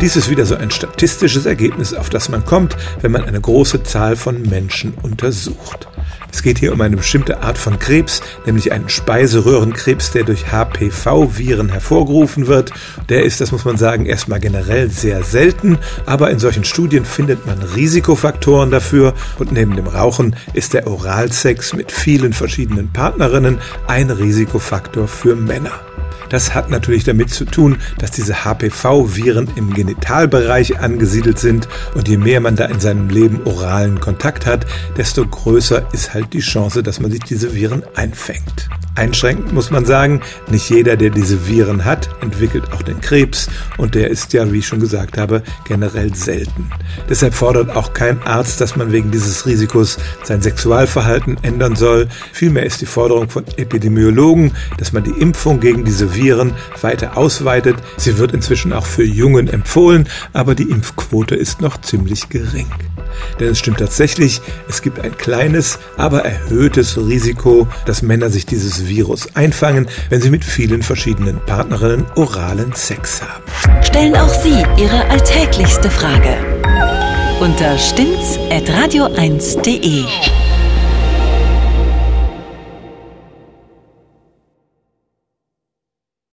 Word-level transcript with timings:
Dies 0.00 0.14
ist 0.14 0.30
wieder 0.30 0.46
so 0.46 0.54
ein 0.54 0.70
statistisches 0.70 1.44
Ergebnis, 1.44 1.92
auf 1.92 2.08
das 2.08 2.28
man 2.28 2.44
kommt, 2.44 2.76
wenn 3.00 3.10
man 3.10 3.24
eine 3.24 3.40
große 3.40 3.82
Zahl 3.82 4.14
von 4.14 4.42
Menschen 4.42 4.94
untersucht. 5.02 5.88
Es 6.32 6.44
geht 6.44 6.58
hier 6.58 6.72
um 6.72 6.80
eine 6.80 6.96
bestimmte 6.96 7.42
Art 7.42 7.58
von 7.58 7.80
Krebs, 7.80 8.22
nämlich 8.46 8.70
einen 8.70 8.88
Speiseröhrenkrebs, 8.88 10.12
der 10.12 10.22
durch 10.22 10.52
HPV-Viren 10.52 11.70
hervorgerufen 11.70 12.46
wird. 12.46 12.70
Der 13.08 13.24
ist, 13.24 13.40
das 13.40 13.50
muss 13.50 13.64
man 13.64 13.76
sagen, 13.76 14.06
erstmal 14.06 14.38
generell 14.38 14.88
sehr 14.88 15.24
selten, 15.24 15.78
aber 16.06 16.30
in 16.30 16.38
solchen 16.38 16.62
Studien 16.62 17.04
findet 17.04 17.44
man 17.44 17.60
Risikofaktoren 17.60 18.70
dafür 18.70 19.14
und 19.40 19.50
neben 19.50 19.74
dem 19.74 19.88
Rauchen 19.88 20.36
ist 20.52 20.74
der 20.74 20.86
Oralsex 20.86 21.74
mit 21.74 21.90
vielen 21.90 22.32
verschiedenen 22.32 22.92
Partnerinnen 22.92 23.58
ein 23.88 24.10
Risikofaktor 24.10 25.08
für 25.08 25.34
Männer. 25.34 25.72
Das 26.28 26.54
hat 26.54 26.70
natürlich 26.70 27.04
damit 27.04 27.30
zu 27.30 27.44
tun, 27.44 27.76
dass 27.98 28.10
diese 28.10 28.44
HPV-Viren 28.44 29.48
im 29.56 29.72
Genitalbereich 29.72 30.80
angesiedelt 30.80 31.38
sind 31.38 31.68
und 31.94 32.08
je 32.08 32.16
mehr 32.16 32.40
man 32.40 32.56
da 32.56 32.66
in 32.66 32.80
seinem 32.80 33.08
Leben 33.08 33.40
oralen 33.44 34.00
Kontakt 34.00 34.46
hat, 34.46 34.66
desto 34.96 35.26
größer 35.26 35.88
ist 35.92 36.14
halt 36.14 36.32
die 36.32 36.40
Chance, 36.40 36.82
dass 36.82 37.00
man 37.00 37.10
sich 37.10 37.20
diese 37.20 37.54
Viren 37.54 37.82
einfängt. 37.94 38.68
Einschränkend 38.98 39.52
muss 39.52 39.70
man 39.70 39.84
sagen, 39.84 40.22
nicht 40.50 40.68
jeder, 40.70 40.96
der 40.96 41.10
diese 41.10 41.46
Viren 41.46 41.84
hat, 41.84 42.10
entwickelt 42.20 42.72
auch 42.72 42.82
den 42.82 43.00
Krebs 43.00 43.48
und 43.76 43.94
der 43.94 44.10
ist 44.10 44.32
ja, 44.32 44.50
wie 44.52 44.58
ich 44.58 44.66
schon 44.66 44.80
gesagt 44.80 45.16
habe, 45.16 45.44
generell 45.64 46.12
selten. 46.16 46.68
Deshalb 47.08 47.32
fordert 47.32 47.76
auch 47.76 47.92
kein 47.92 48.20
Arzt, 48.24 48.60
dass 48.60 48.74
man 48.74 48.90
wegen 48.90 49.12
dieses 49.12 49.46
Risikos 49.46 49.98
sein 50.24 50.42
Sexualverhalten 50.42 51.38
ändern 51.42 51.76
soll. 51.76 52.08
Vielmehr 52.32 52.66
ist 52.66 52.80
die 52.80 52.86
Forderung 52.86 53.30
von 53.30 53.44
Epidemiologen, 53.56 54.50
dass 54.78 54.92
man 54.92 55.04
die 55.04 55.20
Impfung 55.20 55.60
gegen 55.60 55.84
diese 55.84 56.16
Viren 56.16 56.54
weiter 56.80 57.16
ausweitet. 57.16 57.76
Sie 57.98 58.18
wird 58.18 58.32
inzwischen 58.32 58.72
auch 58.72 58.86
für 58.86 59.04
Jungen 59.04 59.46
empfohlen, 59.46 60.08
aber 60.32 60.56
die 60.56 60.70
Impfquote 60.70 61.36
ist 61.36 61.60
noch 61.60 61.80
ziemlich 61.80 62.30
gering. 62.30 62.66
Denn 63.40 63.48
es 63.48 63.58
stimmt 63.58 63.78
tatsächlich, 63.78 64.40
es 64.68 64.82
gibt 64.82 65.00
ein 65.00 65.16
kleines, 65.16 65.78
aber 65.96 66.24
erhöhtes 66.24 66.96
Risiko, 66.96 67.66
dass 67.86 68.02
Männer 68.02 68.30
sich 68.30 68.46
dieses 68.46 68.86
Virus 68.86 69.34
einfangen, 69.34 69.88
wenn 70.10 70.20
sie 70.20 70.30
mit 70.30 70.44
vielen 70.44 70.82
verschiedenen 70.82 71.40
Partnerinnen 71.44 72.06
oralen 72.16 72.72
Sex 72.74 73.22
haben. 73.22 73.42
Stellen 73.82 74.14
auch 74.16 74.28
Sie 74.28 74.64
Ihre 74.76 75.08
alltäglichste 75.10 75.90
Frage 75.90 76.36
unter 77.40 77.76
stimmtz.radio1.de. 77.78 80.47